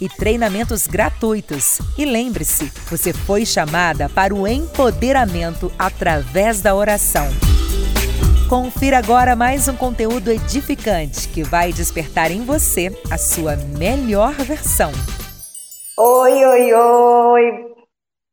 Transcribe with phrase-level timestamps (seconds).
[0.00, 1.78] e treinamentos gratuitos.
[1.96, 7.26] E lembre-se, você foi chamada para o empoderamento através da oração.
[8.48, 14.90] Confira agora mais um conteúdo edificante que vai despertar em você a sua melhor versão.
[15.98, 17.74] Oi, oi, oi!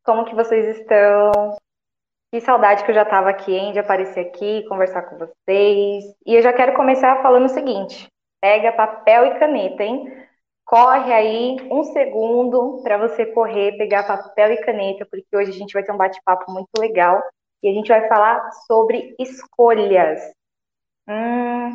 [0.04, 1.56] Como que vocês estão?
[2.32, 6.04] Que saudade que eu já estava aqui, hein, de aparecer aqui, conversar com vocês.
[6.24, 8.06] E eu já quero começar falando o seguinte:
[8.40, 10.25] pega papel e caneta, hein?
[10.66, 15.72] Corre aí um segundo para você correr, pegar papel e caneta, porque hoje a gente
[15.72, 17.22] vai ter um bate-papo muito legal
[17.62, 20.20] e a gente vai falar sobre escolhas.
[21.08, 21.72] Hum,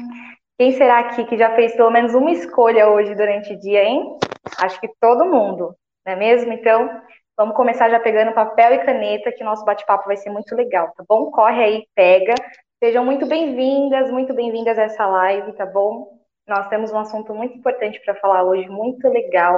[0.59, 4.17] quem será aqui que já fez pelo menos uma escolha hoje durante o dia, hein?
[4.61, 5.73] Acho que todo mundo,
[6.05, 6.51] não é mesmo?
[6.51, 7.01] Então,
[7.37, 10.91] vamos começar já pegando papel e caneta, que o nosso bate-papo vai ser muito legal,
[10.97, 11.31] tá bom?
[11.31, 12.35] Corre aí, pega.
[12.83, 16.20] Sejam muito bem-vindas, muito bem-vindas a essa live, tá bom?
[16.51, 19.57] Nós temos um assunto muito importante para falar hoje, muito legal,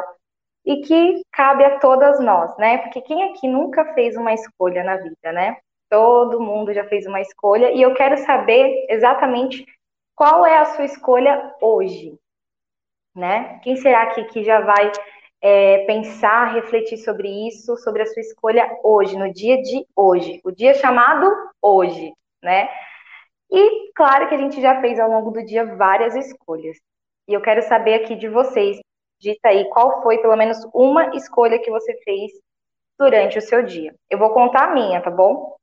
[0.64, 2.78] e que cabe a todas nós, né?
[2.78, 5.58] Porque quem aqui nunca fez uma escolha na vida, né?
[5.90, 9.66] Todo mundo já fez uma escolha, e eu quero saber exatamente
[10.16, 12.16] qual é a sua escolha hoje,
[13.16, 13.60] né?
[13.64, 14.92] Quem será que, que já vai
[15.42, 20.52] é, pensar, refletir sobre isso, sobre a sua escolha hoje, no dia de hoje, o
[20.52, 21.28] dia chamado
[21.60, 22.70] hoje, né?
[23.52, 26.78] E claro que a gente já fez ao longo do dia várias escolhas.
[27.28, 28.80] E eu quero saber aqui de vocês,
[29.20, 32.31] dita aí, qual foi pelo menos uma escolha que você fez
[32.98, 33.94] durante o seu dia.
[34.09, 35.56] Eu vou contar a minha, tá bom?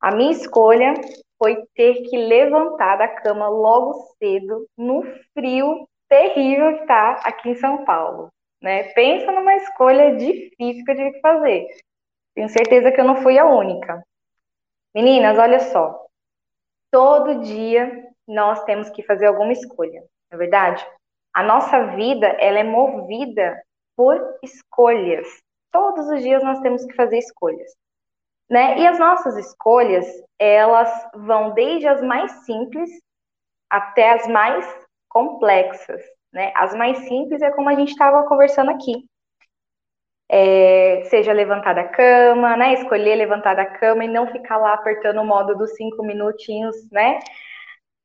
[0.00, 0.94] A minha escolha
[1.38, 5.02] foi ter que levantar da cama logo cedo, no
[5.34, 8.28] frio terrível que tá aqui em São Paulo.
[8.60, 8.84] Né?
[8.92, 11.66] Pensa numa escolha difícil que eu tive que fazer.
[12.34, 14.02] Tenho certeza que eu não fui a única.
[14.94, 16.02] Meninas, olha só
[16.92, 20.86] todo dia nós temos que fazer alguma escolha, não é verdade?
[21.34, 23.60] A nossa vida, ela é movida
[23.96, 25.26] por escolhas.
[25.72, 27.72] Todos os dias nós temos que fazer escolhas.
[28.50, 28.78] Né?
[28.78, 30.06] E as nossas escolhas,
[30.38, 32.90] elas vão desde as mais simples
[33.70, 34.66] até as mais
[35.08, 36.02] complexas.
[36.30, 36.52] Né?
[36.54, 39.06] As mais simples é como a gente estava conversando aqui
[40.32, 42.72] é, seja levantar da cama, né?
[42.74, 47.18] Escolher levantar da cama e não ficar lá apertando o modo dos cinco minutinhos, né?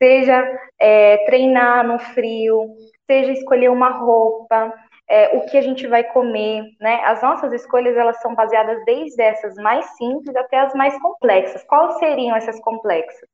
[0.02, 2.76] Seja é, treinar no frio,
[3.10, 4.74] seja escolher uma roupa,
[5.10, 7.02] é, o que a gente vai comer, né?
[7.06, 11.64] As nossas escolhas elas são baseadas desde essas mais simples até as mais complexas.
[11.64, 13.28] Quais seriam essas complexas?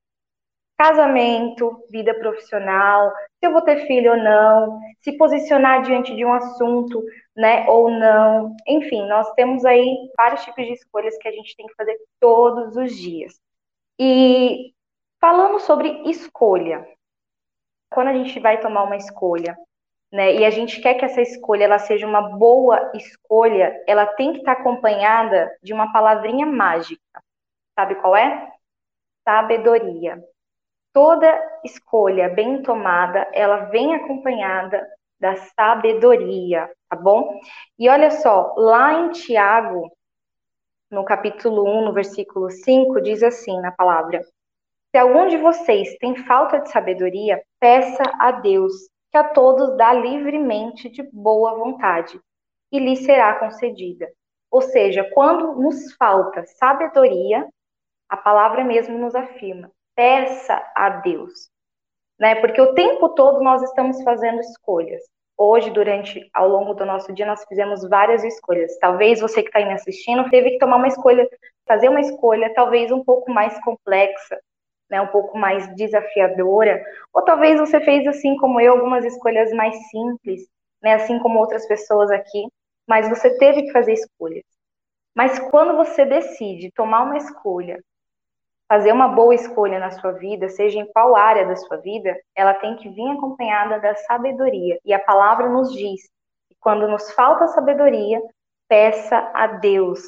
[0.78, 6.34] casamento, vida profissional, se eu vou ter filho ou não, se posicionar diante de um
[6.34, 7.02] assunto,
[7.36, 8.56] né, ou não.
[8.68, 12.76] Enfim, nós temos aí vários tipos de escolhas que a gente tem que fazer todos
[12.76, 13.40] os dias.
[14.00, 14.74] E
[15.20, 16.88] falando sobre escolha,
[17.90, 19.58] quando a gente vai tomar uma escolha,
[20.12, 24.34] né, e a gente quer que essa escolha ela seja uma boa escolha, ela tem
[24.34, 27.24] que estar acompanhada de uma palavrinha mágica.
[27.76, 28.52] Sabe qual é?
[29.24, 30.24] Sabedoria
[30.94, 31.28] toda
[31.66, 34.88] escolha bem tomada, ela vem acompanhada
[35.24, 37.40] da sabedoria, tá bom?
[37.80, 39.90] E olha só, lá em Tiago,
[40.92, 44.22] no capítulo 1, no versículo 5, diz assim na palavra:
[44.92, 48.74] Se algum de vocês tem falta de sabedoria, peça a Deus,
[49.10, 52.20] que a todos dá livremente de boa vontade,
[52.70, 54.12] e lhe será concedida.
[54.52, 57.48] Ou seja, quando nos falta sabedoria,
[58.10, 61.50] a palavra mesmo nos afirma peça a Deus,
[62.20, 62.36] né?
[62.36, 65.04] Porque o tempo todo nós estamos fazendo escolhas.
[65.38, 68.78] Hoje, durante, ao longo do nosso dia, nós fizemos várias escolhas.
[68.80, 71.28] Talvez você que está aí me assistindo teve que tomar uma escolha,
[71.68, 74.40] fazer uma escolha talvez um pouco mais complexa,
[74.90, 76.84] né, um pouco mais desafiadora,
[77.14, 80.48] ou talvez você fez assim como eu, algumas escolhas mais simples,
[80.82, 82.46] né, assim como outras pessoas aqui,
[82.88, 84.44] mas você teve que fazer escolhas.
[85.16, 87.80] Mas quando você decide tomar uma escolha
[88.74, 92.56] fazer uma boa escolha na sua vida, seja em qual área da sua vida, ela
[92.56, 94.80] tem que vir acompanhada da sabedoria.
[94.84, 96.02] E a palavra nos diz
[96.50, 98.20] que quando nos falta sabedoria,
[98.68, 100.02] peça a Deus.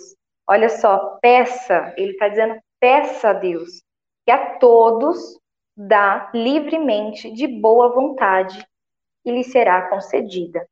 [0.50, 3.84] Olha só, peça, ele está dizendo, peça a Deus,
[4.26, 5.40] que a todos
[5.78, 8.66] dá livremente, de boa vontade,
[9.24, 10.68] e lhe será concedida.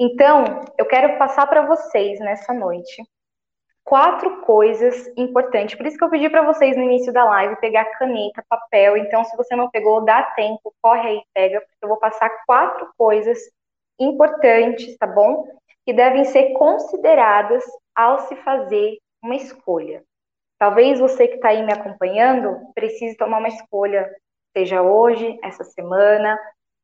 [0.00, 3.04] Então, eu quero passar para vocês nessa noite
[3.94, 5.76] quatro coisas importantes.
[5.76, 8.96] Por isso que eu pedi para vocês no início da live pegar caneta, papel.
[8.96, 12.92] Então, se você não pegou, dá tempo, corre aí, pega, porque eu vou passar quatro
[12.98, 13.38] coisas
[13.96, 15.46] importantes, tá bom?
[15.86, 17.62] Que devem ser consideradas
[17.94, 20.02] ao se fazer uma escolha.
[20.58, 24.12] Talvez você que está aí me acompanhando precise tomar uma escolha,
[24.56, 26.36] seja hoje, essa semana,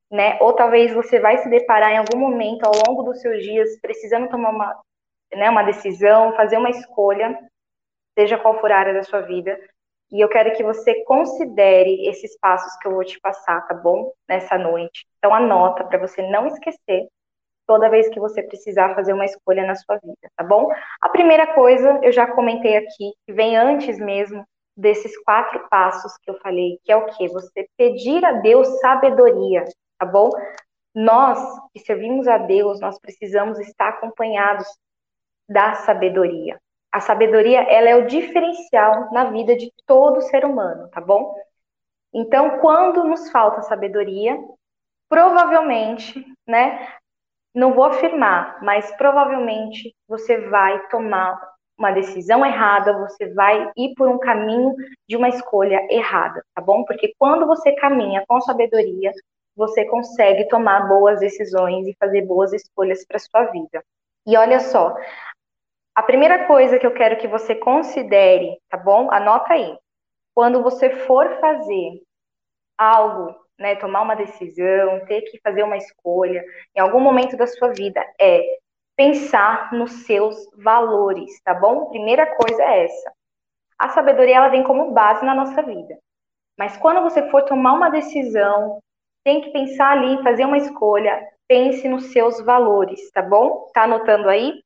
[0.08, 0.38] né?
[0.40, 4.28] Ou talvez você vai se deparar em algum momento ao longo dos seus dias precisando
[4.28, 4.80] tomar uma
[5.34, 7.38] né, uma decisão, fazer uma escolha,
[8.18, 9.58] seja qual for a área da sua vida.
[10.12, 14.12] E eu quero que você considere esses passos que eu vou te passar, tá bom?
[14.28, 15.06] Nessa noite.
[15.18, 17.06] Então anota para você não esquecer
[17.70, 20.68] toda vez que você precisar fazer uma escolha na sua vida, tá bom?
[21.00, 24.44] A primeira coisa, eu já comentei aqui, que vem antes mesmo
[24.76, 27.28] desses quatro passos que eu falei, que é o que?
[27.28, 29.64] Você pedir a Deus sabedoria,
[29.96, 30.30] tá bom?
[30.92, 31.38] Nós
[31.72, 34.66] que servimos a Deus, nós precisamos estar acompanhados
[35.50, 36.60] da sabedoria.
[36.92, 41.34] A sabedoria, ela é o diferencial na vida de todo ser humano, tá bom?
[42.14, 44.38] Então, quando nos falta sabedoria,
[45.08, 46.88] provavelmente, né,
[47.54, 51.38] não vou afirmar, mas provavelmente você vai tomar
[51.76, 54.74] uma decisão errada, você vai ir por um caminho
[55.08, 56.84] de uma escolha errada, tá bom?
[56.84, 59.10] Porque quando você caminha com sabedoria,
[59.56, 63.82] você consegue tomar boas decisões e fazer boas escolhas para sua vida.
[64.26, 64.94] E olha só,
[65.94, 69.10] a primeira coisa que eu quero que você considere, tá bom?
[69.10, 69.76] Anota aí.
[70.34, 72.00] Quando você for fazer
[72.78, 76.42] algo, né, tomar uma decisão, ter que fazer uma escolha,
[76.74, 78.42] em algum momento da sua vida, é
[78.96, 81.86] pensar nos seus valores, tá bom?
[81.90, 83.12] Primeira coisa é essa.
[83.78, 85.98] A sabedoria ela vem como base na nossa vida.
[86.58, 88.78] Mas quando você for tomar uma decisão,
[89.24, 93.70] tem que pensar ali, fazer uma escolha, pense nos seus valores, tá bom?
[93.72, 94.62] Tá anotando aí?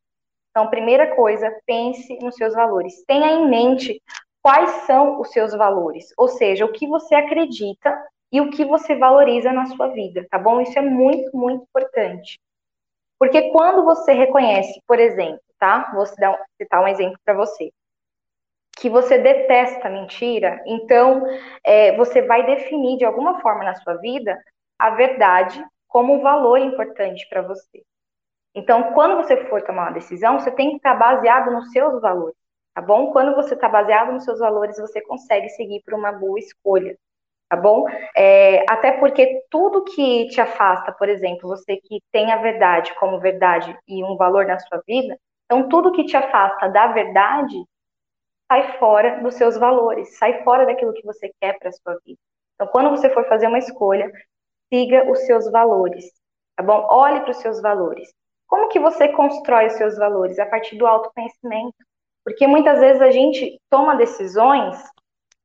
[0.54, 3.02] Então, primeira coisa, pense nos seus valores.
[3.08, 4.00] Tenha em mente
[4.40, 7.92] quais são os seus valores, ou seja, o que você acredita
[8.30, 10.60] e o que você valoriza na sua vida, tá bom?
[10.60, 12.38] Isso é muito, muito importante.
[13.18, 15.90] Porque quando você reconhece, por exemplo, tá?
[15.92, 17.72] Vou citar, um exemplo para você.
[18.76, 21.26] Que você detesta mentira, então
[21.64, 24.38] é, você vai definir de alguma forma na sua vida
[24.78, 27.82] a verdade como um valor importante para você.
[28.54, 32.36] Então, quando você for tomar uma decisão, você tem que estar baseado nos seus valores,
[32.74, 33.12] tá bom?
[33.12, 36.96] Quando você está baseado nos seus valores, você consegue seguir por uma boa escolha,
[37.48, 37.84] tá bom?
[38.16, 43.18] É, até porque tudo que te afasta, por exemplo, você que tem a verdade como
[43.20, 47.56] verdade e um valor na sua vida, então tudo que te afasta da verdade
[48.50, 52.18] sai fora dos seus valores, sai fora daquilo que você quer para a sua vida.
[52.54, 54.10] Então, quando você for fazer uma escolha,
[54.72, 56.04] siga os seus valores,
[56.56, 56.86] tá bom?
[56.90, 58.08] Olhe para os seus valores.
[58.54, 60.38] Como que você constrói os seus valores?
[60.38, 61.74] A partir do autoconhecimento.
[62.22, 64.80] Porque muitas vezes a gente toma decisões,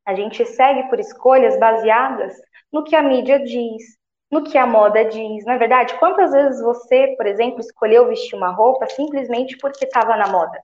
[0.05, 2.39] a gente segue por escolhas baseadas
[2.71, 3.97] no que a mídia diz,
[4.31, 5.43] no que a moda diz.
[5.43, 10.15] Na é verdade, quantas vezes você, por exemplo, escolheu vestir uma roupa simplesmente porque estava
[10.15, 10.61] na moda?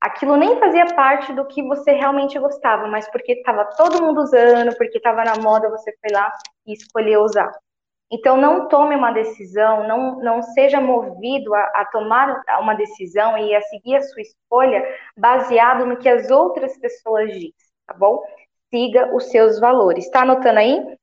[0.00, 4.76] Aquilo nem fazia parte do que você realmente gostava, mas porque estava todo mundo usando,
[4.76, 6.32] porque estava na moda, você foi lá
[6.66, 7.52] e escolheu usar.
[8.14, 13.54] Então, não tome uma decisão, não, não seja movido a, a, tomar uma decisão e
[13.54, 14.84] a seguir a sua escolha
[15.16, 17.54] baseado no que as outras pessoas dizem,
[17.86, 18.22] tá bom?
[18.68, 20.04] Siga os seus valores.
[20.04, 20.98] Está anotando aí?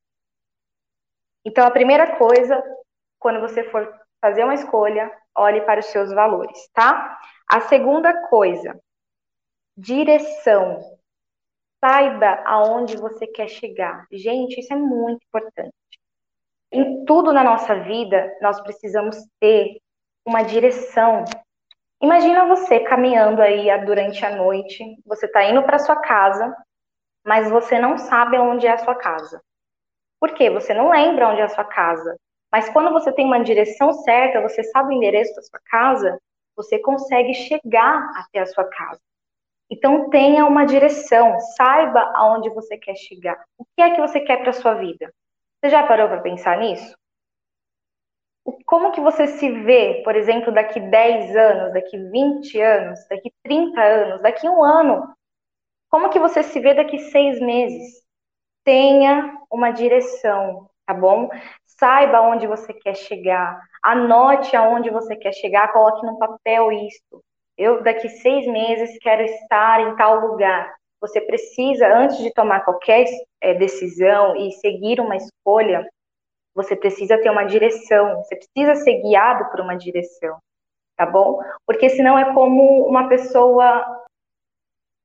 [1.44, 2.62] Então, a primeira coisa,
[3.18, 7.20] quando você for fazer uma escolha, olhe para os seus valores, tá?
[7.48, 8.80] A segunda coisa,
[9.76, 10.80] direção.
[11.84, 14.06] Saiba aonde você quer chegar.
[14.12, 15.74] Gente, isso é muito importante.
[16.72, 19.80] Em tudo na nossa vida, nós precisamos ter
[20.26, 21.26] uma direção.
[22.02, 26.56] Imagina você caminhando aí durante a noite, você está indo para sua casa,
[27.26, 29.42] mas você não sabe onde é a sua casa.
[30.20, 30.50] Por quê?
[30.50, 32.18] Você não lembra onde é a sua casa.
[32.52, 36.20] Mas quando você tem uma direção certa, você sabe o endereço da sua casa,
[36.56, 39.00] você consegue chegar até a sua casa.
[39.70, 43.40] Então tenha uma direção, saiba aonde você quer chegar.
[43.58, 45.14] O que é que você quer para sua vida?
[45.60, 46.96] Você já parou para pensar nisso?
[48.66, 53.82] Como que você se vê, por exemplo, daqui 10 anos, daqui 20 anos, daqui 30
[53.82, 55.14] anos, daqui um ano?
[55.90, 58.04] Como que você se vê daqui seis meses?
[58.64, 61.30] Tenha uma direção, tá bom?
[61.66, 67.24] Saiba onde você quer chegar, anote aonde você quer chegar, coloque no papel isso.
[67.58, 70.74] Eu, daqui seis meses, quero estar em tal lugar.
[71.02, 73.06] Você precisa, antes de tomar qualquer
[73.42, 75.88] é, decisão e seguir uma escolha,
[76.54, 80.38] você precisa ter uma direção, você precisa ser guiado por uma direção,
[80.98, 81.40] tá bom?
[81.66, 83.86] Porque senão é como uma pessoa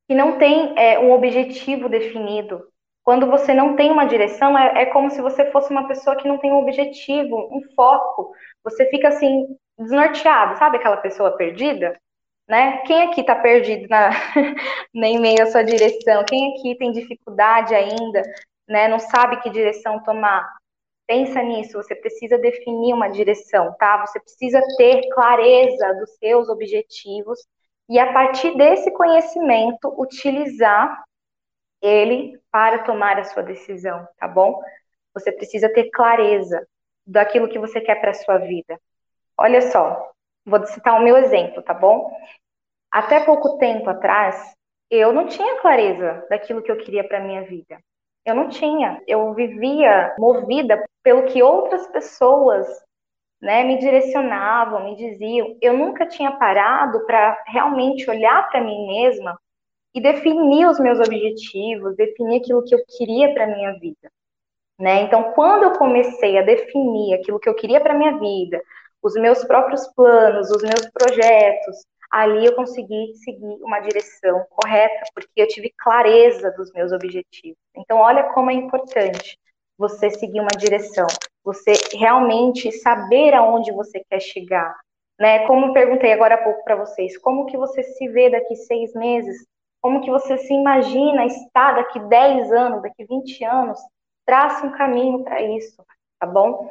[0.08, 2.66] que não tem é, um objetivo definido.
[3.04, 6.26] Quando você não tem uma direção, é, é como se você fosse uma pessoa que
[6.26, 8.32] não tem um objetivo, um foco.
[8.64, 9.46] Você fica assim,
[9.78, 11.96] desnorteado, sabe aquela pessoa perdida?
[12.48, 12.78] Né?
[12.86, 14.10] Quem aqui está perdido na,
[14.94, 16.24] em meio à sua direção?
[16.24, 18.22] Quem aqui tem dificuldade ainda,
[18.68, 18.86] né?
[18.88, 20.46] Não sabe que direção tomar?
[21.06, 24.06] Pensa nisso, você precisa definir uma direção, tá?
[24.06, 27.38] Você precisa ter clareza dos seus objetivos
[27.88, 31.04] e a partir desse conhecimento utilizar
[31.82, 34.58] ele para tomar a sua decisão, tá bom?
[35.12, 36.66] Você precisa ter clareza
[37.06, 38.80] daquilo que você quer para sua vida.
[39.36, 40.13] Olha só,
[40.44, 42.10] vou citar o meu exemplo, tá bom?
[42.90, 44.54] Até pouco tempo atrás,
[44.90, 47.78] eu não tinha clareza daquilo que eu queria para minha vida.
[48.24, 49.02] Eu não tinha.
[49.06, 52.66] Eu vivia movida pelo que outras pessoas
[53.40, 55.56] né, me direcionavam, me diziam.
[55.60, 59.38] Eu nunca tinha parado para realmente olhar para mim mesma
[59.94, 64.10] e definir os meus objetivos, definir aquilo que eu queria para minha vida.
[64.78, 65.02] Né?
[65.02, 68.60] Então, quando eu comecei a definir aquilo que eu queria para minha vida,
[69.04, 75.42] os meus próprios planos, os meus projetos, ali eu consegui seguir uma direção correta, porque
[75.42, 77.58] eu tive clareza dos meus objetivos.
[77.76, 79.38] Então, olha como é importante
[79.76, 81.06] você seguir uma direção,
[81.44, 84.74] você realmente saber aonde você quer chegar,
[85.20, 85.46] né?
[85.46, 89.44] Como perguntei agora há pouco para vocês, como que você se vê daqui seis meses?
[89.82, 93.78] Como que você se imagina estar daqui 10 anos, daqui 20 anos?
[94.24, 95.84] Trace um caminho para isso,
[96.18, 96.70] tá bom?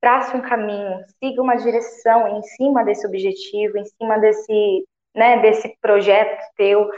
[0.00, 5.76] Trace um caminho, siga uma direção em cima desse objetivo, em cima desse, né, desse
[5.80, 6.90] projeto teu,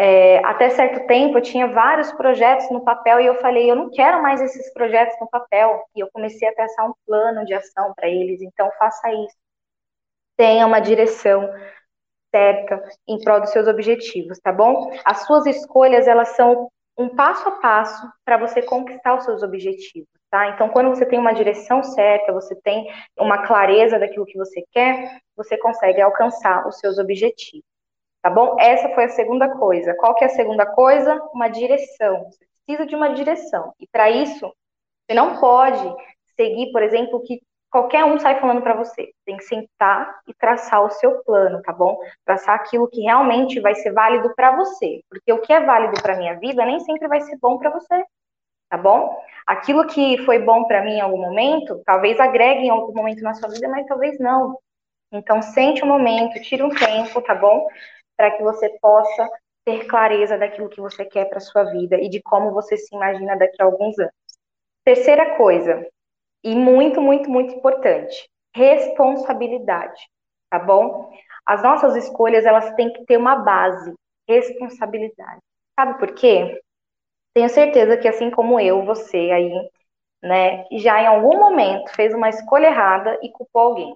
[0.00, 3.90] é, até certo tempo eu tinha vários projetos no papel e eu falei, eu não
[3.90, 5.84] quero mais esses projetos no papel.
[5.94, 8.40] E eu comecei a traçar um plano de ação para eles.
[8.40, 9.36] Então faça isso.
[10.36, 11.52] Tenha uma direção
[12.32, 14.92] certa em prol dos seus objetivos, tá bom?
[15.04, 20.08] As suas escolhas, elas são um passo a passo para você conquistar os seus objetivos,
[20.30, 20.48] tá?
[20.50, 25.20] Então, quando você tem uma direção certa, você tem uma clareza daquilo que você quer,
[25.36, 27.66] você consegue alcançar os seus objetivos.
[28.22, 28.56] Tá bom?
[28.58, 29.94] Essa foi a segunda coisa.
[29.94, 31.20] Qual que é a segunda coisa?
[31.32, 32.24] Uma direção.
[32.24, 33.72] Você precisa de uma direção.
[33.78, 34.52] E para isso,
[35.06, 35.94] você não pode
[36.36, 39.12] seguir, por exemplo, o que qualquer um sai falando para você.
[39.24, 41.98] Tem que sentar e traçar o seu plano, tá bom?
[42.24, 46.16] Traçar aquilo que realmente vai ser válido para você, porque o que é válido para
[46.16, 48.04] minha vida nem sempre vai ser bom para você,
[48.68, 49.16] tá bom?
[49.46, 53.34] Aquilo que foi bom para mim em algum momento, talvez agregue em algum momento na
[53.34, 54.58] sua vida, mas talvez não.
[55.12, 57.66] Então sente um momento, tira um tempo, tá bom?
[58.18, 59.30] para que você possa
[59.64, 63.36] ter clareza daquilo que você quer para sua vida e de como você se imagina
[63.36, 64.12] daqui a alguns anos.
[64.84, 65.86] Terceira coisa,
[66.42, 70.00] e muito, muito, muito importante, responsabilidade,
[70.50, 71.10] tá bom?
[71.46, 73.94] As nossas escolhas, elas têm que ter uma base,
[74.28, 75.40] responsabilidade.
[75.78, 76.60] Sabe por quê?
[77.38, 79.70] Tenho certeza que assim como eu, você aí,
[80.20, 83.94] né, já em algum momento fez uma escolha errada e culpou alguém.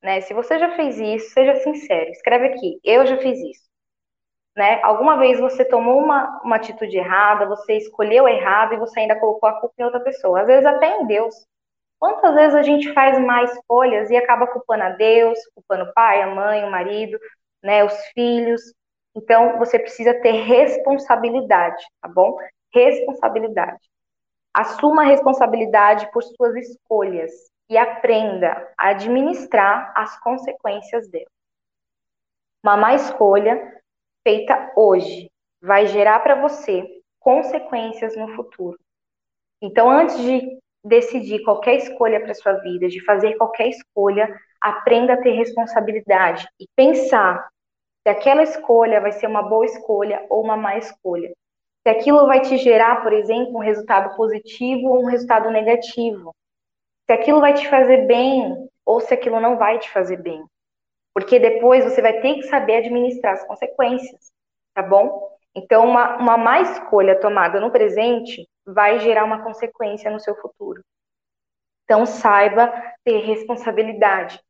[0.00, 0.20] Né?
[0.20, 3.64] Se você já fez isso, seja sincero, escreve aqui, eu já fiz isso.
[4.56, 4.80] Né?
[4.84, 9.48] Alguma vez você tomou uma, uma atitude errada, você escolheu errado e você ainda colocou
[9.48, 11.34] a culpa em outra pessoa, às vezes até em Deus.
[11.98, 16.22] Quantas vezes a gente faz mais escolhas e acaba culpando a Deus, culpando o pai,
[16.22, 17.18] a mãe, o marido,
[17.64, 18.62] né, os filhos?
[19.16, 22.38] Então, você precisa ter responsabilidade, tá bom?
[22.72, 23.88] Responsabilidade.
[24.52, 27.30] Assuma a responsabilidade por suas escolhas
[27.68, 31.26] e aprenda a administrar as consequências dela.
[32.62, 33.82] Uma má escolha
[34.22, 35.30] feita hoje
[35.60, 36.84] vai gerar para você
[37.20, 38.78] consequências no futuro.
[39.60, 45.20] Então, antes de decidir qualquer escolha para sua vida, de fazer qualquer escolha, aprenda a
[45.20, 47.48] ter responsabilidade e pensar
[48.02, 51.32] se aquela escolha vai ser uma boa escolha ou uma má escolha.
[51.86, 56.34] Se aquilo vai te gerar, por exemplo, um resultado positivo ou um resultado negativo.
[57.06, 60.44] se aquilo vai te fazer bem ou se aquilo não vai te fazer bem.
[61.14, 64.32] Porque depois você vai ter que saber administrar as consequências,
[64.74, 65.30] tá bom?
[65.54, 70.82] Então, uma, uma má escolha tomada no presente vai gerar uma consequência no seu futuro.
[71.84, 72.66] Então, saiba
[73.04, 74.40] ter responsabilidade,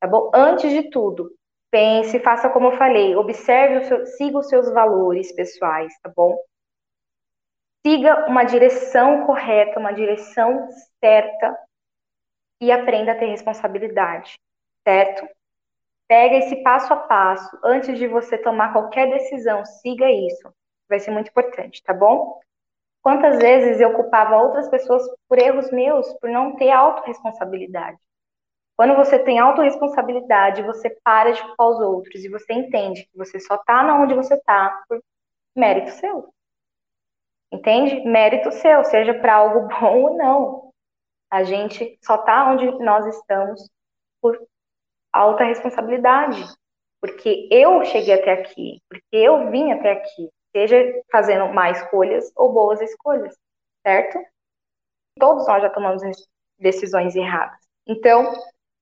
[0.00, 0.30] tá bom?
[0.34, 1.30] Antes de tudo,
[1.70, 6.34] pense, faça como eu falei, observe, o seu, siga os seus valores pessoais, tá bom?
[7.86, 10.66] Siga uma direção correta, uma direção
[10.98, 11.56] certa
[12.60, 14.40] e aprenda a ter responsabilidade,
[14.82, 15.24] certo?
[16.08, 20.52] Pega esse passo a passo, antes de você tomar qualquer decisão, siga isso.
[20.88, 22.40] Vai ser muito importante, tá bom?
[23.00, 27.98] Quantas vezes eu culpava outras pessoas por erros meus, por não ter autorresponsabilidade?
[28.76, 33.38] Quando você tem autorresponsabilidade, você para de culpar os outros e você entende que você
[33.38, 35.00] só tá onde você tá por
[35.54, 36.34] mérito seu.
[37.52, 38.04] Entende?
[38.04, 40.72] Mérito seu, seja para algo bom ou não.
[41.30, 43.68] A gente só tá onde nós estamos
[44.20, 44.40] por
[45.12, 46.44] alta responsabilidade.
[47.00, 52.50] Porque eu cheguei até aqui, porque eu vim até aqui seja fazendo más escolhas ou
[52.50, 53.36] boas escolhas,
[53.86, 54.18] certo?
[55.18, 56.02] Todos nós já tomamos
[56.58, 57.58] decisões erradas.
[57.86, 58.32] Então,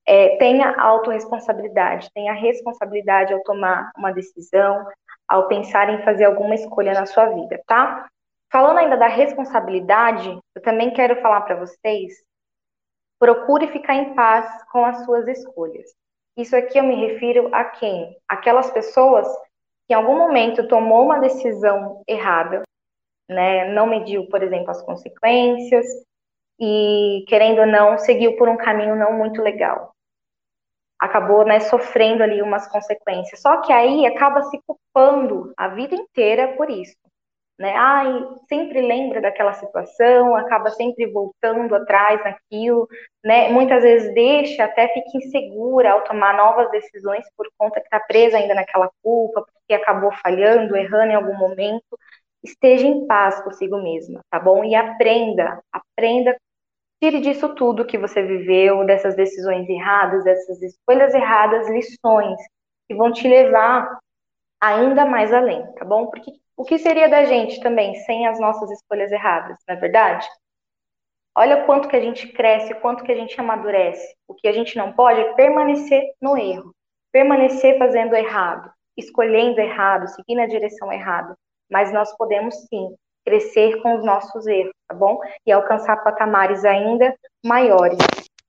[0.06, 4.87] é, tenha autorresponsabilidade, tenha responsabilidade ao tomar uma decisão,
[5.26, 8.09] ao pensar em fazer alguma escolha na sua vida, tá?
[8.54, 12.23] Falando ainda da responsabilidade, eu também quero falar para vocês,
[13.18, 15.92] procure ficar em paz com as suas escolhas.
[16.37, 18.16] Isso aqui eu me refiro a quem?
[18.28, 19.26] Aquelas pessoas
[19.88, 22.62] que em algum momento tomou uma decisão errada,
[23.28, 25.84] né, não mediu, por exemplo, as consequências
[26.61, 29.90] e, querendo ou não, seguiu por um caminho não muito legal.
[31.00, 33.40] Acabou, né, sofrendo ali umas consequências.
[33.40, 37.03] Só que aí acaba se culpando a vida inteira por isso
[37.58, 37.75] né?
[37.76, 38.12] Ai,
[38.49, 42.88] sempre lembra daquela situação, acaba sempre voltando atrás naquilo,
[43.25, 43.49] né?
[43.50, 48.37] Muitas vezes deixa, até fica insegura ao tomar novas decisões por conta que está presa
[48.38, 51.99] ainda naquela culpa, porque acabou falhando, errando em algum momento.
[52.42, 54.64] Esteja em paz consigo mesma, tá bom?
[54.64, 56.36] E aprenda, aprenda,
[57.02, 62.38] tire disso tudo que você viveu, dessas decisões erradas, dessas escolhas erradas, lições
[62.86, 63.99] que vão te levar
[64.64, 66.06] ainda mais além, tá bom?
[66.06, 70.26] Porque o que seria da gente também sem as nossas escolhas erradas, não é verdade?
[71.36, 74.14] Olha quanto que a gente cresce, quanto que a gente amadurece.
[74.26, 76.72] O que a gente não pode é permanecer no erro,
[77.12, 81.34] permanecer fazendo errado, escolhendo errado, seguindo a direção errada.
[81.70, 82.94] Mas nós podemos sim
[83.26, 85.18] crescer com os nossos erros, tá bom?
[85.44, 87.98] E alcançar patamares ainda maiores,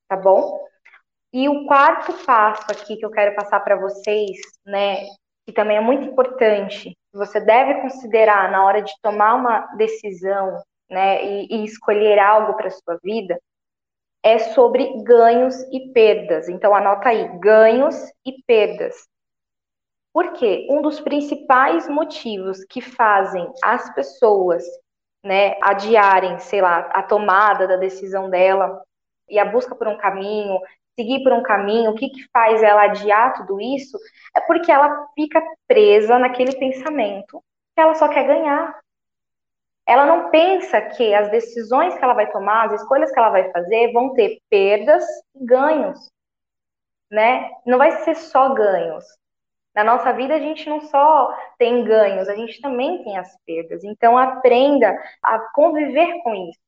[0.07, 0.63] tá bom?
[1.33, 5.07] E o quarto passo aqui que eu quero passar para vocês, né,
[5.45, 11.23] que também é muito importante, você deve considerar na hora de tomar uma decisão, né,
[11.23, 13.39] e, e escolher algo para sua vida,
[14.23, 16.49] é sobre ganhos e perdas.
[16.49, 19.07] Então anota aí, ganhos e perdas.
[20.11, 20.67] Por quê?
[20.69, 24.63] Um dos principais motivos que fazem as pessoas,
[25.23, 28.81] né, adiarem, sei lá, a tomada da decisão dela
[29.29, 30.59] e a busca por um caminho,
[30.95, 33.97] seguir por um caminho, o que, que faz ela adiar tudo isso,
[34.35, 37.43] é porque ela fica presa naquele pensamento
[37.75, 38.79] que ela só quer ganhar.
[39.85, 43.51] Ela não pensa que as decisões que ela vai tomar, as escolhas que ela vai
[43.51, 45.03] fazer, vão ter perdas
[45.35, 46.11] e ganhos,
[47.11, 47.51] né?
[47.65, 49.05] Não vai ser só ganhos.
[49.75, 53.83] Na nossa vida, a gente não só tem ganhos, a gente também tem as perdas.
[53.83, 56.64] Então, aprenda a conviver com isso.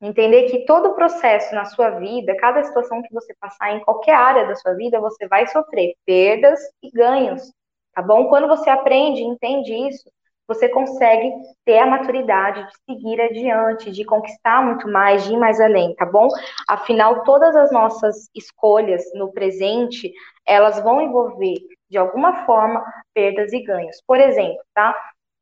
[0.00, 4.14] Entender que todo o processo na sua vida, cada situação que você passar em qualquer
[4.14, 7.52] área da sua vida, você vai sofrer perdas e ganhos,
[7.92, 8.28] tá bom?
[8.28, 10.08] Quando você aprende entende isso,
[10.48, 11.30] você consegue
[11.64, 16.06] ter a maturidade de seguir adiante, de conquistar muito mais, de ir mais além, tá
[16.06, 16.26] bom?
[16.66, 20.10] Afinal, todas as nossas escolhas no presente,
[20.46, 21.56] elas vão envolver,
[21.90, 22.82] de alguma forma,
[23.12, 24.02] perdas e ganhos.
[24.06, 24.96] Por exemplo, tá?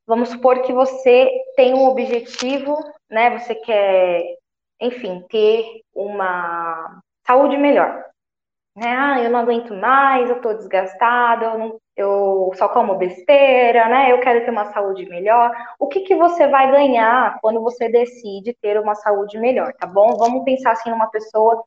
[0.05, 2.77] Vamos supor que você tem um objetivo,
[3.09, 3.39] né?
[3.39, 4.23] Você quer
[4.79, 8.03] enfim, ter uma saúde melhor.
[8.75, 8.95] Né?
[8.95, 14.11] Ah, eu não aguento mais, eu tô desgastada, eu, eu só como besteira, né?
[14.11, 15.51] Eu quero ter uma saúde melhor.
[15.79, 20.15] O que, que você vai ganhar quando você decide ter uma saúde melhor, tá bom?
[20.17, 21.63] Vamos pensar assim numa pessoa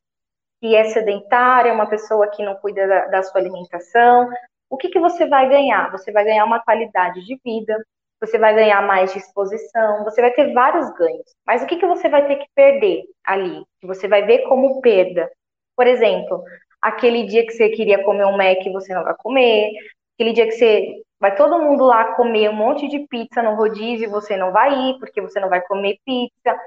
[0.61, 4.29] que é sedentária, uma pessoa que não cuida da, da sua alimentação.
[4.71, 5.91] O que, que você vai ganhar?
[5.91, 7.77] Você vai ganhar uma qualidade de vida,
[8.21, 11.35] você vai ganhar mais disposição, você vai ter vários ganhos.
[11.47, 13.65] Mas o que, que você vai ter que perder ali?
[13.81, 15.31] Que você vai ver como perda.
[15.77, 16.45] Por exemplo,
[16.83, 19.73] aquele dia que você queria comer um Mac você não vai comer,
[20.15, 24.11] aquele dia que você vai todo mundo lá comer um monte de pizza no rodízio
[24.11, 26.59] você não vai ir porque você não vai comer pizza.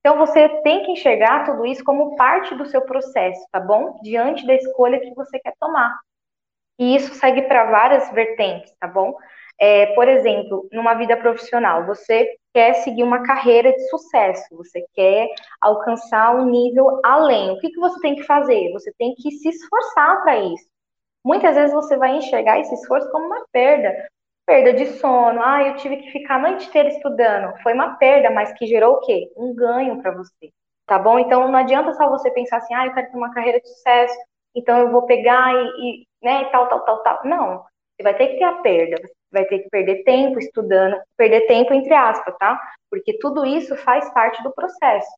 [0.00, 3.98] Então você tem que enxergar tudo isso como parte do seu processo, tá bom?
[4.02, 5.96] Diante da escolha que você quer tomar.
[6.78, 9.16] E isso segue para várias vertentes, tá bom?
[9.58, 15.28] É, por exemplo, numa vida profissional, você quer seguir uma carreira de sucesso, você quer
[15.60, 17.50] alcançar um nível além.
[17.50, 18.70] O que, que você tem que fazer?
[18.72, 20.66] Você tem que se esforçar para isso.
[21.24, 23.92] Muitas vezes você vai enxergar esse esforço como uma perda.
[24.46, 27.56] Perda de sono, ah, eu tive que ficar a noite inteira estudando.
[27.62, 29.32] Foi uma perda, mas que gerou o quê?
[29.36, 30.52] Um ganho para você.
[30.86, 31.18] Tá bom?
[31.18, 34.16] Então não adianta só você pensar assim, ah, eu quero ter uma carreira de sucesso,
[34.54, 35.66] então eu vou pegar e,
[36.02, 37.20] e né, e tal, tal, tal, tal.
[37.24, 37.64] Não.
[37.96, 41.72] Você vai ter que ter a perda, vai ter que perder tempo estudando, perder tempo
[41.72, 42.60] entre aspas, tá?
[42.90, 45.08] Porque tudo isso faz parte do processo.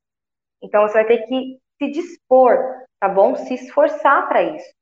[0.63, 2.59] Então você vai ter que se dispor,
[3.01, 3.35] tá bom?
[3.35, 4.73] Se esforçar para isso.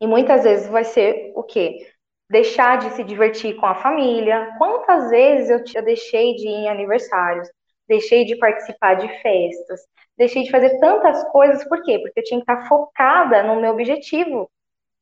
[0.00, 1.92] E muitas vezes vai ser o quê?
[2.30, 4.54] Deixar de se divertir com a família.
[4.58, 7.48] Quantas vezes eu, eu deixei de ir em aniversários,
[7.88, 9.80] deixei de participar de festas,
[10.16, 11.98] deixei de fazer tantas coisas, por quê?
[11.98, 14.50] Porque eu tinha que estar focada no meu objetivo,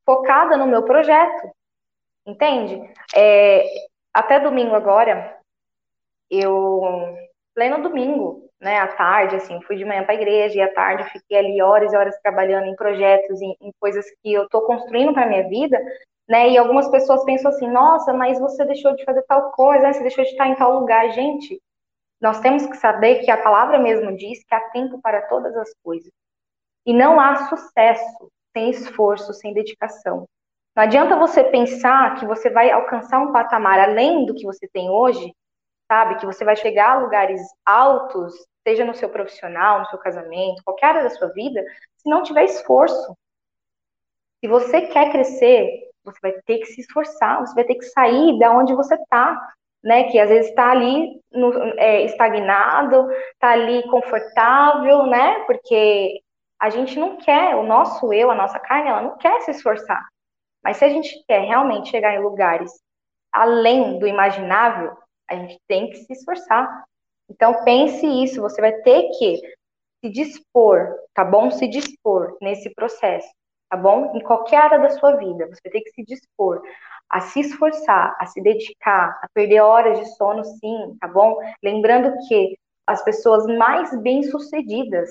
[0.05, 1.51] focada no meu projeto,
[2.27, 2.79] entende?
[3.15, 3.63] É,
[4.13, 5.37] até domingo agora,
[6.29, 6.81] eu,
[7.55, 11.09] pleno domingo, né, à tarde, assim, fui de manhã para a igreja e à tarde
[11.11, 15.13] fiquei ali horas e horas trabalhando em projetos, em, em coisas que eu estou construindo
[15.13, 15.79] para minha vida,
[16.27, 19.93] né, e algumas pessoas pensam assim, nossa, mas você deixou de fazer tal coisa, né,
[19.93, 21.61] você deixou de estar em tal lugar, gente,
[22.19, 25.71] nós temos que saber que a palavra mesmo diz que há tempo para todas as
[25.83, 26.11] coisas.
[26.85, 30.27] E não há sucesso sem esforço, sem dedicação.
[30.77, 34.91] Não adianta você pensar que você vai alcançar um patamar além do que você tem
[34.91, 35.33] hoje,
[35.87, 36.19] sabe?
[36.19, 40.85] Que você vai chegar a lugares altos, seja no seu profissional, no seu casamento, qualquer
[40.85, 43.17] área da sua vida, se não tiver esforço.
[44.39, 45.67] Se você quer crescer,
[46.03, 49.35] você vai ter que se esforçar, você vai ter que sair da onde você está,
[49.83, 50.11] né?
[50.11, 55.43] Que às vezes está ali no, é, estagnado, está ali confortável, né?
[55.47, 56.21] Porque
[56.61, 60.05] a gente não quer, o nosso eu, a nossa carne, ela não quer se esforçar.
[60.63, 62.71] Mas se a gente quer realmente chegar em lugares
[63.31, 64.97] além do imaginável,
[65.29, 66.85] a gente tem que se esforçar.
[67.29, 69.41] Então pense isso, você vai ter que
[70.03, 71.51] se dispor, tá bom?
[71.51, 73.27] Se dispor nesse processo,
[73.69, 74.15] tá bom?
[74.15, 76.61] Em qualquer área da sua vida, você vai ter que se dispor
[77.09, 81.37] a se esforçar, a se dedicar, a perder horas de sono, sim, tá bom?
[81.63, 85.09] Lembrando que as pessoas mais bem-sucedidas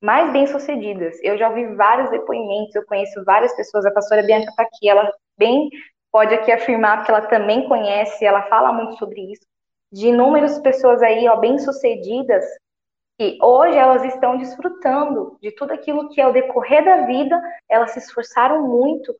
[0.00, 1.18] mais bem-sucedidas.
[1.22, 5.10] Eu já ouvi vários depoimentos, eu conheço várias pessoas, a pastora Bianca está aqui, ela
[5.38, 5.70] bem
[6.12, 9.46] pode aqui afirmar que ela também conhece, ela fala muito sobre isso,
[9.92, 12.44] de inúmeras pessoas aí, ó, bem-sucedidas,
[13.18, 17.92] que hoje elas estão desfrutando de tudo aquilo que é o decorrer da vida, elas
[17.92, 19.14] se esforçaram muito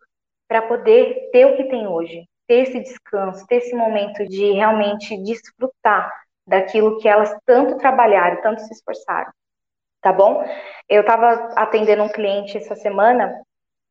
[0.48, 5.16] para poder ter o que tem hoje, ter esse descanso, ter esse momento de realmente
[5.22, 6.10] desfrutar
[6.46, 9.32] daquilo que elas tanto trabalharam, tanto se esforçaram
[10.07, 10.45] tá bom?
[10.88, 13.35] Eu estava atendendo um cliente essa semana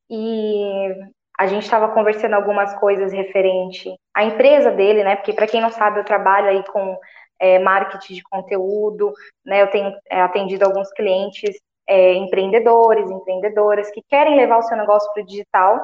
[0.09, 0.95] e
[1.37, 5.17] a gente estava conversando algumas coisas referente à empresa dele, né?
[5.17, 6.97] Porque para quem não sabe, eu trabalho aí com
[7.37, 9.11] é, marketing de conteúdo,
[9.45, 9.61] né?
[9.61, 11.53] Eu tenho é, atendido alguns clientes
[11.85, 15.81] é, empreendedores, empreendedoras que querem levar o seu negócio para o digital,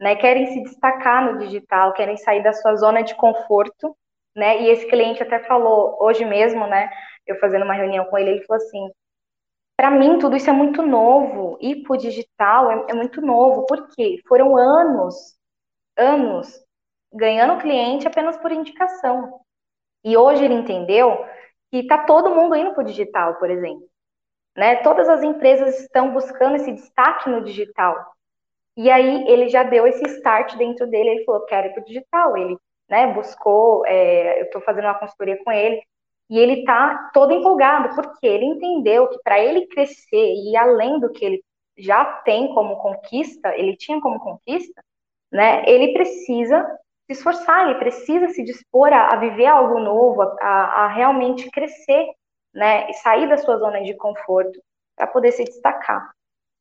[0.00, 0.16] né?
[0.16, 3.96] Querem se destacar no digital, querem sair da sua zona de conforto,
[4.34, 4.60] né?
[4.60, 6.90] E esse cliente até falou hoje mesmo, né?
[7.24, 8.90] Eu fazendo uma reunião com ele, ele falou assim:
[9.78, 11.56] para mim, tudo isso é muito novo.
[11.60, 13.64] Ir para o digital é, é, muito novo.
[13.64, 14.20] Por quê?
[14.26, 15.14] Foram anos,
[15.96, 16.52] anos,
[17.12, 19.40] ganhando cliente apenas por indicação.
[20.04, 21.24] E hoje ele entendeu
[21.70, 23.88] que está todo mundo indo para o digital, por exemplo.
[24.56, 24.82] Né?
[24.82, 27.94] Todas as empresas estão buscando esse destaque no digital.
[28.76, 31.10] E aí ele já deu esse start dentro dele.
[31.10, 32.36] Ele falou: quero ir para o digital.
[32.36, 32.58] Ele
[32.90, 35.80] né, buscou, é, eu estou fazendo uma consultoria com ele
[36.30, 41.10] e ele está todo empolgado, porque ele entendeu que para ele crescer e além do
[41.10, 41.42] que ele
[41.76, 44.82] já tem como conquista, ele tinha como conquista,
[45.32, 45.62] né?
[45.66, 46.62] Ele precisa
[47.06, 52.06] se esforçar, ele precisa se dispor a, a viver algo novo, a, a, realmente crescer,
[52.52, 52.90] né?
[52.90, 54.60] E sair da sua zona de conforto
[54.96, 56.10] para poder se destacar,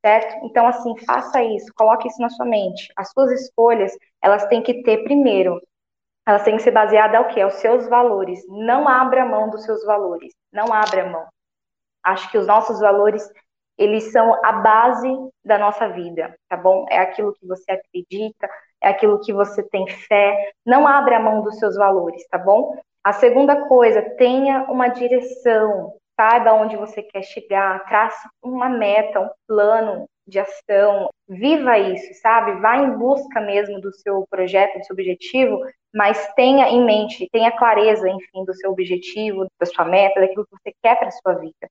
[0.05, 0.45] certo?
[0.45, 2.89] Então, assim, faça isso, coloque isso na sua mente.
[2.95, 5.59] As suas escolhas, elas têm que ter primeiro
[6.27, 7.39] elas têm que ser baseadas ao quê?
[7.39, 8.45] Aos seus valores.
[8.49, 10.33] Não abra mão dos seus valores.
[10.51, 11.25] Não abra mão.
[12.03, 13.23] Acho que os nossos valores,
[13.77, 15.07] eles são a base
[15.43, 16.85] da nossa vida, tá bom?
[16.89, 18.49] É aquilo que você acredita,
[18.81, 20.51] é aquilo que você tem fé.
[20.65, 22.77] Não abra mão dos seus valores, tá bom?
[23.01, 29.29] A segunda coisa, tenha uma direção, saiba onde você quer chegar, trace uma meta, um
[29.47, 32.59] plano de ação, viva isso, sabe?
[32.59, 35.59] Vá em busca mesmo do seu projeto, do seu objetivo,
[35.93, 40.57] mas tenha em mente, tenha clareza, enfim, do seu objetivo, da sua meta, daquilo que
[40.61, 41.69] você quer para sua vida.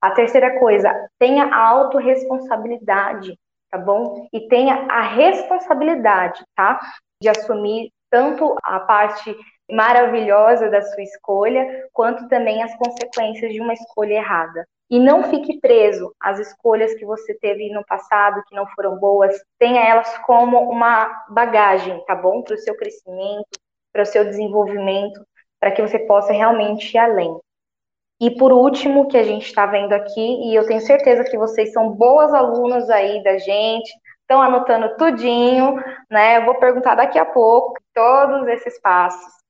[0.00, 3.38] A terceira coisa, tenha autorresponsabilidade,
[3.70, 4.26] tá bom?
[4.32, 6.80] E tenha a responsabilidade, tá?
[7.22, 9.34] De assumir tanto a parte
[9.70, 14.66] maravilhosa da sua escolha, quanto também as consequências de uma escolha errada.
[14.92, 19.34] E não fique preso às escolhas que você teve no passado que não foram boas.
[19.58, 22.42] Tenha elas como uma bagagem, tá bom?
[22.42, 23.58] Para o seu crescimento,
[23.90, 25.26] para o seu desenvolvimento,
[25.58, 27.34] para que você possa realmente ir além.
[28.20, 31.72] E por último, que a gente está vendo aqui, e eu tenho certeza que vocês
[31.72, 36.36] são boas alunas aí da gente, estão anotando tudinho, né?
[36.36, 39.41] Eu vou perguntar daqui a pouco todos esses passos.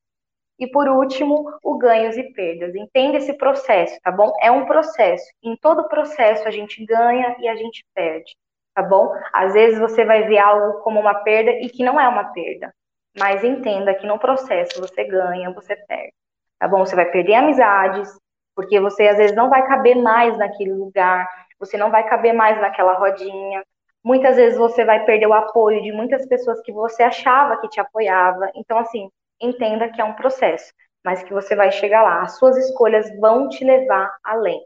[0.58, 2.74] E por último, o ganhos e perdas.
[2.74, 4.32] Entenda esse processo, tá bom?
[4.40, 5.24] É um processo.
[5.42, 8.36] Em todo processo a gente ganha e a gente perde,
[8.74, 9.12] tá bom?
[9.32, 12.72] Às vezes você vai ver algo como uma perda e que não é uma perda.
[13.18, 16.12] Mas entenda que no processo você ganha, você perde.
[16.58, 16.84] Tá bom?
[16.86, 18.08] Você vai perder amizades,
[18.54, 22.60] porque você às vezes não vai caber mais naquele lugar, você não vai caber mais
[22.60, 23.64] naquela rodinha.
[24.04, 27.80] Muitas vezes você vai perder o apoio de muitas pessoas que você achava que te
[27.80, 28.50] apoiava.
[28.54, 29.08] Então, assim,
[29.42, 30.72] entenda que é um processo,
[31.04, 32.22] mas que você vai chegar lá.
[32.22, 34.60] As suas escolhas vão te levar além.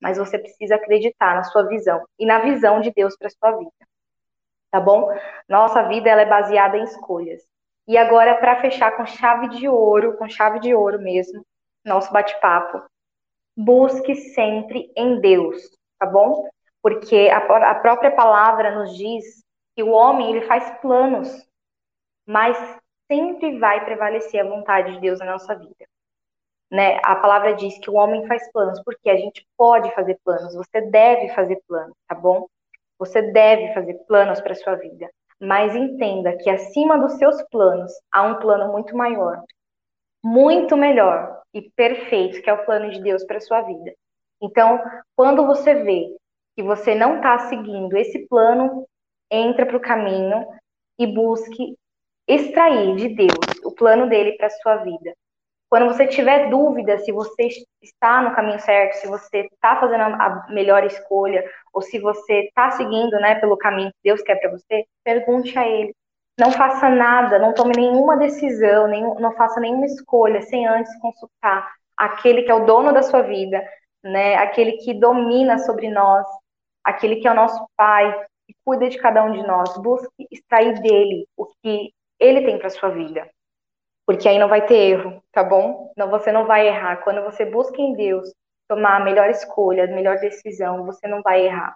[0.00, 3.70] Mas você precisa acreditar na sua visão e na visão de Deus para sua vida.
[4.70, 5.08] Tá bom?
[5.48, 7.42] Nossa vida ela é baseada em escolhas.
[7.86, 11.44] E agora, para fechar com chave de ouro, com chave de ouro mesmo,
[11.84, 12.82] nosso bate-papo,
[13.56, 16.48] busque sempre em Deus, tá bom?
[16.82, 19.44] Porque a, a, própria palavra nos diz
[19.76, 21.46] que o homem ele faz planos,
[22.26, 22.56] mas
[23.10, 25.86] sempre vai prevalecer a vontade de Deus na nossa vida.
[26.70, 26.98] Né?
[27.04, 30.80] A palavra diz que o homem faz planos, porque a gente pode fazer planos, você
[30.80, 32.46] deve fazer planos, tá bom?
[32.98, 35.08] Você deve fazer planos para sua vida
[35.40, 39.42] mas entenda que acima dos seus planos há um plano muito maior,
[40.22, 43.92] muito melhor e perfeito, que é o plano de Deus para sua vida.
[44.42, 44.80] Então,
[45.16, 46.08] quando você vê
[46.56, 48.86] que você não está seguindo esse plano,
[49.30, 50.46] entra para o caminho
[50.98, 51.76] e busque
[52.26, 55.14] extrair de Deus o plano dele para sua vida.
[55.68, 57.48] Quando você tiver dúvida se você
[57.82, 62.70] está no caminho certo, se você está fazendo a melhor escolha, ou se você está
[62.70, 65.92] seguindo né, pelo caminho que Deus quer para você, pergunte a Ele.
[66.38, 71.72] Não faça nada, não tome nenhuma decisão, nenhum, não faça nenhuma escolha sem antes consultar
[71.96, 73.62] aquele que é o dono da sua vida,
[74.02, 76.26] né, aquele que domina sobre nós,
[76.82, 78.12] aquele que é o nosso Pai,
[78.46, 79.76] que cuida de cada um de nós.
[79.78, 83.28] Busque extrair dele o que ele tem para sua vida
[84.06, 85.92] porque aí não vai ter erro, tá bom?
[85.96, 86.98] Não, você não vai errar.
[86.98, 88.28] Quando você busca em Deus
[88.68, 91.74] tomar a melhor escolha, a melhor decisão, você não vai errar,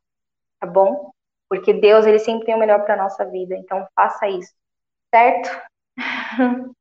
[0.61, 1.11] tá bom?
[1.49, 4.53] Porque Deus, ele sempre tem o melhor para nossa vida, então faça isso,
[5.11, 5.49] certo?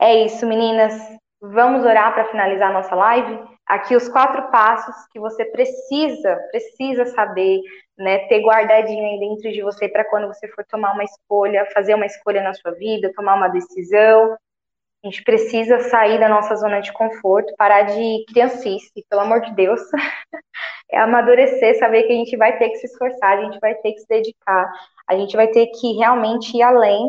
[0.00, 0.94] é isso, meninas.
[1.40, 3.40] Vamos orar para finalizar a nossa live?
[3.66, 7.60] Aqui os quatro passos que você precisa, precisa saber,
[8.00, 11.94] né, ter guardadinho aí dentro de você para quando você for tomar uma escolha, fazer
[11.94, 14.36] uma escolha na sua vida, tomar uma decisão,
[15.02, 19.54] a gente precisa sair da nossa zona de conforto, parar de criancice, pelo amor de
[19.54, 19.80] Deus.
[20.90, 23.92] é amadurecer, saber que a gente vai ter que se esforçar, a gente vai ter
[23.92, 24.70] que se dedicar,
[25.06, 27.00] a gente vai ter que realmente ir além,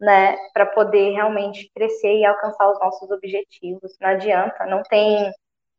[0.00, 3.94] né, para poder realmente crescer e alcançar os nossos objetivos.
[4.00, 5.30] Não adianta, não tem,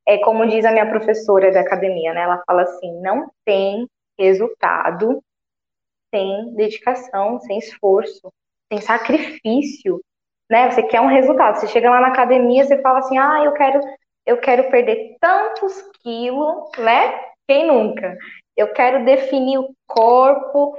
[0.07, 5.21] é como diz a minha professora da academia, né, ela fala assim, não tem resultado
[6.13, 8.31] sem dedicação, sem esforço,
[8.71, 10.01] sem sacrifício
[10.49, 10.69] né?
[10.71, 11.57] Você quer um resultado.
[11.59, 13.79] Você chega lá na academia, você fala assim: "Ah, eu quero
[14.25, 17.13] eu quero perder tantos quilos", né?
[17.47, 18.17] Quem nunca?
[18.55, 20.77] Eu quero definir o corpo,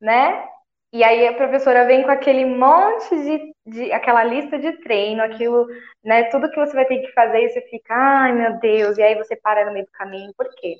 [0.00, 0.46] né?
[0.92, 5.66] E aí a professora vem com aquele monte de, de aquela lista de treino, aquilo,
[6.02, 9.02] né, tudo que você vai ter que fazer e você fica, ai meu Deus, e
[9.02, 10.76] aí você para no meio do caminho, por quê?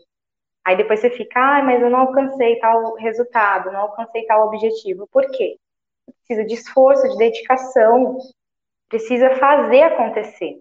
[0.68, 5.08] Aí depois você fica, ai, mas eu não alcancei tal resultado, não alcancei tal objetivo.
[5.10, 5.56] Por quê?
[6.12, 8.18] precisa de esforço, de dedicação,
[8.86, 10.60] precisa fazer acontecer.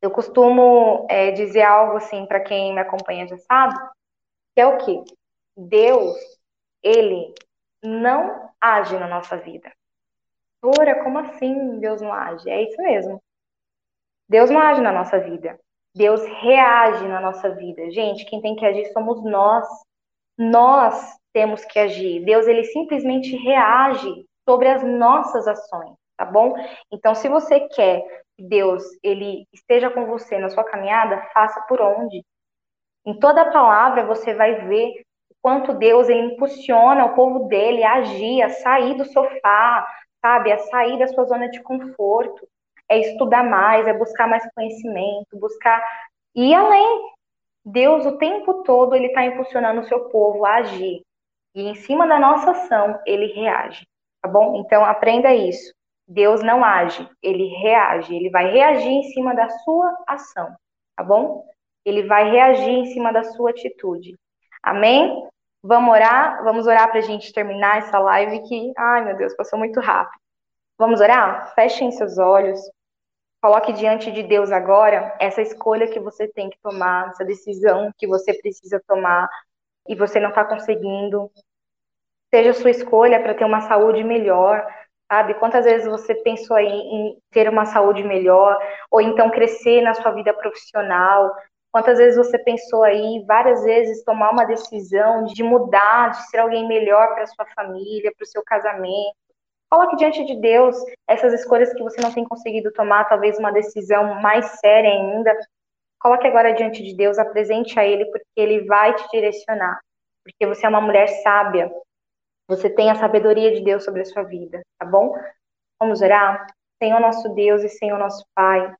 [0.00, 3.74] Eu costumo é, dizer algo assim para quem me acompanha já sabe,
[4.54, 5.04] que é o que
[5.54, 6.16] Deus,
[6.82, 7.34] ele
[7.82, 9.70] não age na nossa vida.
[10.62, 12.48] Ora, como assim Deus não age?
[12.48, 13.22] É isso mesmo.
[14.26, 15.60] Deus não age na nossa vida.
[15.96, 17.90] Deus reage na nossa vida.
[17.90, 19.66] Gente, quem tem que agir somos nós.
[20.38, 22.22] Nós temos que agir.
[22.22, 26.54] Deus, ele simplesmente reage sobre as nossas ações, tá bom?
[26.92, 28.02] Então, se você quer
[28.36, 32.22] que Deus ele esteja com você na sua caminhada, faça por onde.
[33.06, 37.82] Em toda a palavra você vai ver o quanto Deus ele impulsiona o povo dele
[37.82, 39.86] a agir, a sair do sofá,
[40.20, 42.46] sabe, a sair da sua zona de conforto,
[42.88, 45.82] é estudar mais, é buscar mais conhecimento, buscar
[46.34, 47.10] ir além,
[47.64, 51.02] Deus o tempo todo ele está impulsionando o seu povo a agir.
[51.54, 53.86] E em cima da nossa ação, ele reage,
[54.22, 54.56] tá bom?
[54.56, 55.74] Então aprenda isso.
[56.06, 60.54] Deus não age, ele reage, ele vai reagir em cima da sua ação,
[60.94, 61.44] tá bom?
[61.84, 64.14] Ele vai reagir em cima da sua atitude.
[64.62, 65.26] Amém?
[65.62, 66.44] Vamos orar?
[66.44, 70.20] Vamos orar para a gente terminar essa live que, ai meu Deus, passou muito rápido.
[70.78, 71.52] Vamos orar?
[71.54, 72.60] Fechem seus olhos.
[73.46, 78.04] Coloque diante de Deus agora essa escolha que você tem que tomar, essa decisão que
[78.04, 79.28] você precisa tomar
[79.88, 81.30] e você não está conseguindo.
[82.34, 84.66] Seja sua escolha para ter uma saúde melhor,
[85.08, 85.34] sabe?
[85.34, 88.58] Quantas vezes você pensou aí em ter uma saúde melhor,
[88.90, 91.32] ou então crescer na sua vida profissional?
[91.70, 96.66] Quantas vezes você pensou aí, várias vezes, tomar uma decisão de mudar, de ser alguém
[96.66, 99.25] melhor para sua família, para o seu casamento?
[99.70, 100.76] Coloque diante de Deus
[101.08, 105.36] essas escolhas que você não tem conseguido tomar, talvez uma decisão mais séria ainda.
[105.98, 109.80] Coloque agora diante de Deus, apresente a Ele, porque Ele vai te direcionar.
[110.22, 111.70] Porque você é uma mulher sábia.
[112.48, 115.12] Você tem a sabedoria de Deus sobre a sua vida, tá bom?
[115.80, 116.46] Vamos orar?
[116.80, 118.72] Senhor nosso Deus e Senhor nosso Pai,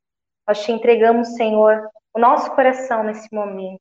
[0.46, 3.81] nós te entregamos, Senhor, o nosso coração nesse momento.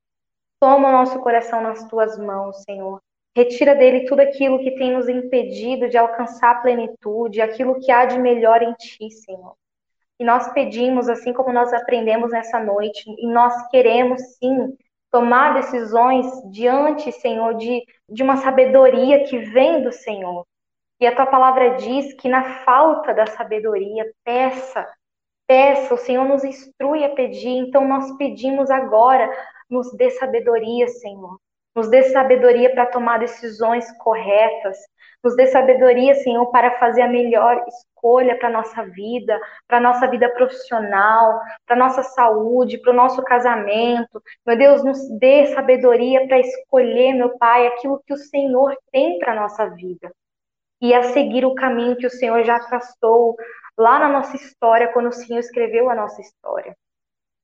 [0.59, 2.99] Toma o nosso coração nas tuas mãos, Senhor.
[3.35, 8.05] Retira dele tudo aquilo que tem nos impedido de alcançar a plenitude, aquilo que há
[8.05, 9.55] de melhor em ti, Senhor.
[10.17, 14.77] E nós pedimos, assim como nós aprendemos nessa noite, e nós queremos sim
[15.11, 20.45] tomar decisões diante, Senhor, de, de uma sabedoria que vem do Senhor.
[20.99, 24.87] E a tua palavra diz que na falta da sabedoria, peça,
[25.45, 29.29] peça, o Senhor nos instrui a pedir, então nós pedimos agora,
[29.69, 31.37] nos dê sabedoria, Senhor.
[31.75, 34.77] Nos dê sabedoria para tomar decisões corretas.
[35.21, 39.81] Nos dê sabedoria, Senhor, para fazer a melhor escolha para a nossa vida, para a
[39.81, 44.21] nossa vida profissional, para a nossa saúde, para o nosso casamento.
[44.45, 49.33] Meu Deus, nos dê sabedoria para escolher, meu Pai, aquilo que o Senhor tem para
[49.33, 50.13] a nossa vida.
[50.79, 53.35] E a seguir o caminho que o Senhor já traçou
[53.77, 56.75] lá na nossa história, quando o Senhor escreveu a nossa história.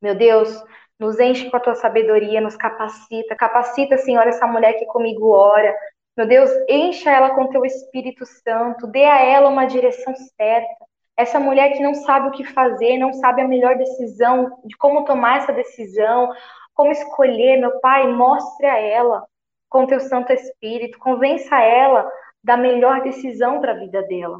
[0.01, 0.63] Meu Deus,
[1.01, 3.35] nos enche com a tua sabedoria, nos capacita.
[3.35, 5.75] Capacita, Senhor, essa mulher que comigo ora.
[6.15, 10.85] Meu Deus, encha ela com teu Espírito Santo, dê a ela uma direção certa.
[11.17, 15.03] Essa mulher que não sabe o que fazer, não sabe a melhor decisão, de como
[15.03, 16.31] tomar essa decisão,
[16.75, 19.25] como escolher, meu Pai, mostre a ela
[19.69, 22.07] com teu Santo Espírito, convença ela
[22.43, 24.39] da melhor decisão para a vida dela.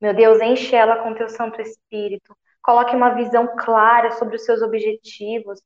[0.00, 2.34] Meu Deus, enche ela com teu Santo Espírito.
[2.62, 5.60] Coloque uma visão clara sobre os seus objetivos.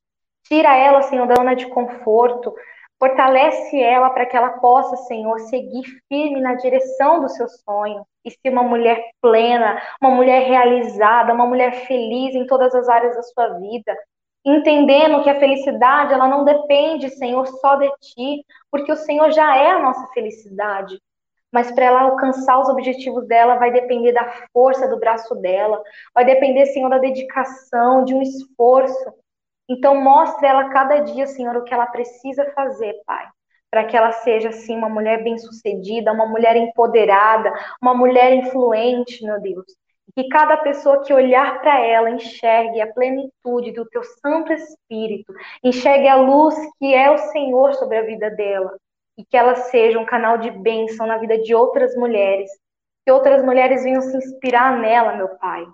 [0.44, 2.54] Tira ela, Senhor, da zona de conforto.
[2.98, 8.30] Fortalece ela para que ela possa, Senhor, seguir firme na direção do seu sonho e
[8.30, 13.22] ser uma mulher plena, uma mulher realizada, uma mulher feliz em todas as áreas da
[13.22, 13.94] sua vida.
[14.44, 19.56] Entendendo que a felicidade, ela não depende, Senhor, só de ti, porque o Senhor já
[19.56, 20.98] é a nossa felicidade
[21.54, 25.80] mas para ela alcançar os objetivos dela vai depender da força do braço dela,
[26.12, 29.14] vai depender, Senhor, da dedicação, de um esforço.
[29.70, 33.28] Então, mostre ela cada dia, Senhor, o que ela precisa fazer, Pai,
[33.70, 39.40] para que ela seja, assim, uma mulher bem-sucedida, uma mulher empoderada, uma mulher influente, meu
[39.40, 39.64] Deus.
[40.16, 46.08] Que cada pessoa que olhar para ela enxergue a plenitude do teu Santo Espírito, enxergue
[46.08, 48.72] a luz que é o Senhor sobre a vida dela
[49.16, 52.50] e que ela seja um canal de bênção na vida de outras mulheres,
[53.04, 55.66] que outras mulheres venham se inspirar nela, meu Pai,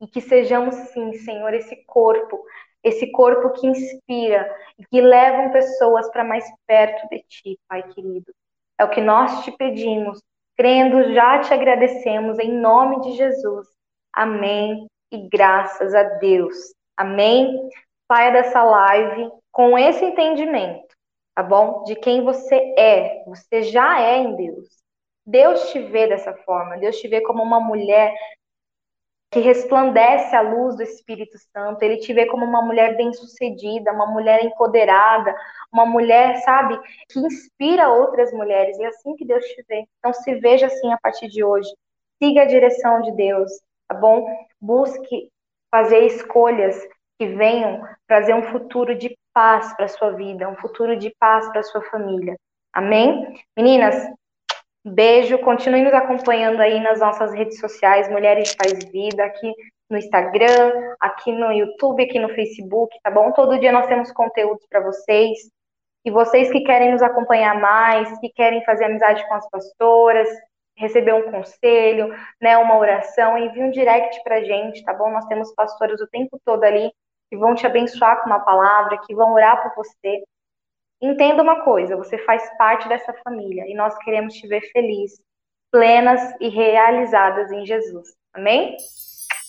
[0.00, 2.42] e que sejamos sim, Senhor, esse corpo,
[2.82, 8.32] esse corpo que inspira e que levam pessoas para mais perto de Ti, Pai querido.
[8.78, 10.20] É o que nós te pedimos,
[10.56, 13.68] crendo, já te agradecemos em nome de Jesus.
[14.12, 16.56] Amém e graças a Deus.
[16.96, 17.68] Amém.
[18.10, 20.83] Saia dessa live com esse entendimento
[21.34, 21.84] tá bom?
[21.84, 23.24] De quem você é.
[23.26, 24.68] Você já é em Deus.
[25.26, 26.76] Deus te vê dessa forma.
[26.76, 28.14] Deus te vê como uma mulher
[29.34, 31.82] que resplandece a luz do Espírito Santo.
[31.82, 35.34] Ele te vê como uma mulher bem-sucedida, uma mulher empoderada,
[35.72, 38.78] uma mulher, sabe, que inspira outras mulheres.
[38.78, 39.84] E é assim que Deus te vê.
[39.98, 41.68] Então se veja assim a partir de hoje.
[42.22, 43.50] Siga a direção de Deus,
[43.88, 44.24] tá bom?
[44.60, 45.32] Busque
[45.68, 46.80] fazer escolhas
[47.18, 51.62] que venham trazer um futuro de paz para sua vida, um futuro de paz para
[51.64, 52.36] sua família.
[52.72, 53.34] Amém?
[53.56, 53.96] Meninas,
[54.84, 59.52] beijo, continue nos acompanhando aí nas nossas redes sociais, Mulheres Faz Vida, aqui
[59.90, 63.32] no Instagram, aqui no YouTube, aqui no Facebook, tá bom?
[63.32, 65.38] Todo dia nós temos conteúdos para vocês.
[66.04, 70.28] E vocês que querem nos acompanhar mais, que querem fazer amizade com as pastoras,
[70.76, 75.10] receber um conselho, né, uma oração, envie um direct pra gente, tá bom?
[75.10, 76.92] Nós temos pastoras o tempo todo ali
[77.34, 80.22] que vão te abençoar com uma palavra, que vão orar por você.
[81.02, 85.20] Entenda uma coisa, você faz parte dessa família e nós queremos te ver feliz,
[85.70, 88.08] plenas e realizadas em Jesus.
[88.32, 88.76] Amém?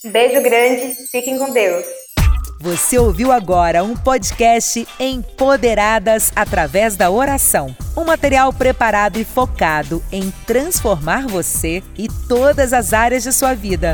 [0.03, 1.85] Beijo grande, fiquem com Deus.
[2.59, 7.75] Você ouviu agora um podcast Empoderadas através da oração.
[7.95, 13.93] Um material preparado e focado em transformar você e todas as áreas de sua vida.